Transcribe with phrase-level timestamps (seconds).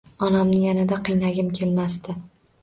[0.27, 2.19] Onamni yanada qiynagim kelmasdi.